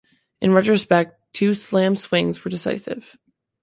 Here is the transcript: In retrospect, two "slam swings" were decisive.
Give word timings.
In 0.41 0.51
retrospect, 0.53 1.19
two 1.31 1.53
"slam 1.53 1.95
swings" 1.95 2.43
were 2.43 2.49
decisive. 2.49 3.19